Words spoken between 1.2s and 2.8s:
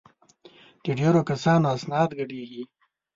کسانو اسناد ګډېږي.